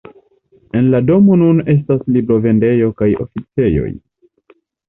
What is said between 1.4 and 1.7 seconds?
nun